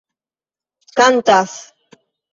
kantas 0.97 1.53